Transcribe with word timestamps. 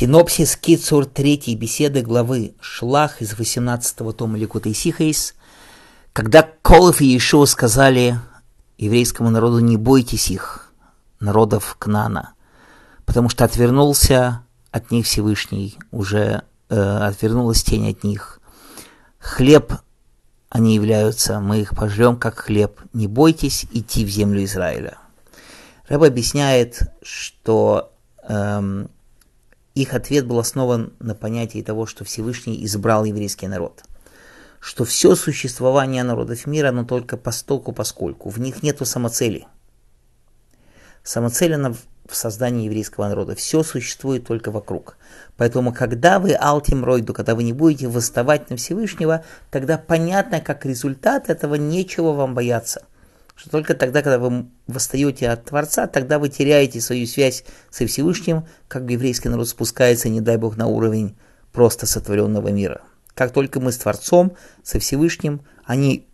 Синопсис 0.00 0.56
Кицур 0.56 1.04
третьей 1.04 1.54
беседы 1.56 2.00
главы 2.00 2.54
Шлах 2.58 3.20
из 3.20 3.34
18-го 3.34 4.12
тома 4.12 4.38
Ликута 4.38 4.72
Исихаис, 4.72 5.34
когда 6.14 6.42
Колов 6.62 7.02
и 7.02 7.04
Иешуа 7.04 7.44
сказали 7.44 8.18
еврейскому 8.78 9.28
народу 9.28 9.58
«Не 9.58 9.76
бойтесь 9.76 10.30
их, 10.30 10.72
народов 11.20 11.76
Кнана», 11.78 12.32
потому 13.04 13.28
что 13.28 13.44
отвернулся 13.44 14.42
от 14.70 14.90
них 14.90 15.04
Всевышний, 15.04 15.76
уже 15.90 16.44
э, 16.70 16.80
отвернулась 16.80 17.62
тень 17.62 17.90
от 17.90 18.02
них. 18.02 18.40
Хлеб 19.18 19.74
они 20.48 20.76
являются, 20.76 21.40
мы 21.40 21.60
их 21.60 21.76
пожрем 21.76 22.16
как 22.16 22.38
хлеб. 22.38 22.80
Не 22.94 23.06
бойтесь 23.06 23.66
идти 23.70 24.06
в 24.06 24.08
землю 24.08 24.42
Израиля. 24.44 24.96
Рэб 25.88 26.04
объясняет, 26.04 26.90
что 27.02 27.92
эм, 28.26 28.88
их 29.74 29.94
ответ 29.94 30.26
был 30.26 30.38
основан 30.38 30.92
на 30.98 31.14
понятии 31.14 31.62
того, 31.62 31.86
что 31.86 32.04
Всевышний 32.04 32.64
избрал 32.64 33.04
еврейский 33.04 33.46
народ. 33.46 33.82
Что 34.58 34.84
все 34.84 35.14
существование 35.14 36.02
народов 36.02 36.46
мира, 36.46 36.68
оно 36.68 36.84
только 36.84 37.16
постольку 37.16 37.72
поскольку. 37.72 38.28
В 38.28 38.38
них 38.38 38.62
нету 38.62 38.84
самоцели. 38.84 39.46
Самоцель 41.02 41.54
она 41.54 41.72
в 41.72 42.16
создании 42.16 42.64
еврейского 42.64 43.08
народа. 43.08 43.34
Все 43.36 43.62
существует 43.62 44.26
только 44.26 44.50
вокруг. 44.50 44.98
Поэтому, 45.36 45.72
когда 45.72 46.18
вы 46.18 46.34
алтим 46.34 46.84
ройду, 46.84 47.14
когда 47.14 47.34
вы 47.34 47.44
не 47.44 47.52
будете 47.52 47.88
восставать 47.88 48.50
на 48.50 48.56
Всевышнего, 48.56 49.24
тогда 49.50 49.78
понятно, 49.78 50.40
как 50.40 50.66
результат 50.66 51.30
этого 51.30 51.54
нечего 51.54 52.12
вам 52.12 52.34
бояться 52.34 52.82
что 53.40 53.48
только 53.48 53.74
тогда, 53.74 54.02
когда 54.02 54.18
вы 54.18 54.48
восстаете 54.66 55.30
от 55.30 55.46
Творца, 55.46 55.86
тогда 55.86 56.18
вы 56.18 56.28
теряете 56.28 56.78
свою 56.82 57.06
связь 57.06 57.42
со 57.70 57.86
Всевышним, 57.86 58.44
как 58.68 58.90
еврейский 58.90 59.30
народ 59.30 59.48
спускается, 59.48 60.10
не 60.10 60.20
дай 60.20 60.36
Бог, 60.36 60.58
на 60.58 60.66
уровень 60.66 61.16
просто 61.50 61.86
сотворенного 61.86 62.48
мира. 62.48 62.82
Как 63.14 63.32
только 63.32 63.58
мы 63.58 63.72
с 63.72 63.78
Творцом, 63.78 64.36
со 64.62 64.78
Всевышним, 64.78 65.40
они 65.64 66.06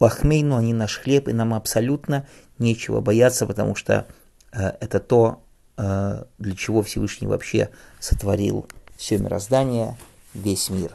лахмейну, 0.00 0.56
они 0.56 0.72
наш 0.72 0.96
хлеб, 1.00 1.28
и 1.28 1.34
нам 1.34 1.52
абсолютно 1.52 2.26
нечего 2.58 3.02
бояться, 3.02 3.46
потому 3.46 3.74
что 3.74 4.06
э, 4.50 4.72
это 4.80 5.00
то, 5.00 5.42
э, 5.76 6.24
для 6.38 6.56
чего 6.56 6.82
Всевышний 6.82 7.26
вообще 7.26 7.68
сотворил 7.98 8.66
все 8.96 9.18
мироздание, 9.18 9.98
весь 10.32 10.70
мир. 10.70 10.92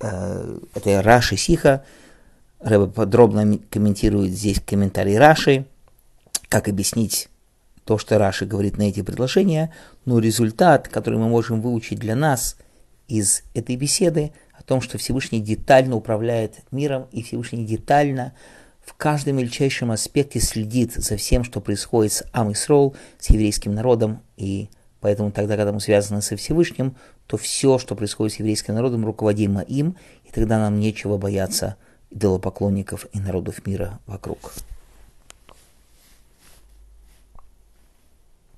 Э, 0.00 0.58
это 0.74 1.00
Раши 1.00 1.36
Сиха, 1.36 1.84
Рэба 2.62 2.86
подробно 2.86 3.58
комментирует 3.70 4.32
здесь 4.32 4.60
комментарий 4.60 5.18
Раши, 5.18 5.66
как 6.48 6.68
объяснить 6.68 7.28
то, 7.84 7.98
что 7.98 8.18
Раши 8.18 8.46
говорит 8.46 8.78
на 8.78 8.82
эти 8.82 9.02
предложения, 9.02 9.74
но 10.04 10.20
результат, 10.20 10.86
который 10.86 11.18
мы 11.18 11.28
можем 11.28 11.60
выучить 11.60 11.98
для 11.98 12.14
нас 12.14 12.56
из 13.08 13.42
этой 13.54 13.74
беседы, 13.74 14.32
о 14.56 14.62
том, 14.62 14.80
что 14.80 14.96
Всевышний 14.96 15.40
детально 15.40 15.96
управляет 15.96 16.60
миром 16.70 17.08
и 17.10 17.24
Всевышний 17.24 17.66
детально 17.66 18.32
в 18.80 18.94
каждом 18.94 19.36
мельчайшем 19.36 19.90
аспекте 19.90 20.38
следит 20.38 20.92
за 20.92 21.16
всем, 21.16 21.42
что 21.42 21.60
происходит 21.60 22.12
с 22.12 22.24
Амисрол, 22.32 22.94
с 23.18 23.30
еврейским 23.30 23.74
народом, 23.74 24.22
и 24.36 24.70
поэтому 25.00 25.32
тогда, 25.32 25.56
когда 25.56 25.72
мы 25.72 25.80
связаны 25.80 26.22
со 26.22 26.36
Всевышним, 26.36 26.94
то 27.26 27.36
все, 27.36 27.78
что 27.78 27.96
происходит 27.96 28.34
с 28.34 28.38
еврейским 28.38 28.74
народом, 28.74 29.04
руководимо 29.04 29.62
им, 29.62 29.96
и 30.24 30.30
тогда 30.30 30.58
нам 30.58 30.78
нечего 30.78 31.18
бояться 31.18 31.76
идолопоклонников 32.12 33.06
и 33.12 33.20
народов 33.20 33.66
мира 33.66 34.00
вокруг. 34.06 34.52